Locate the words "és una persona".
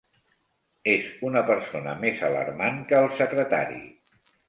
0.93-1.95